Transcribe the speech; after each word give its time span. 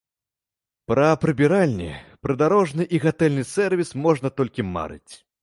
Пра 0.91 1.09
прыбіральні, 1.25 1.89
прыдарожны 2.27 2.89
і 2.99 3.01
гатэльны 3.05 3.43
сервіс 3.53 3.95
можна 4.09 4.35
толькі 4.41 4.69
марыць. 4.75 5.13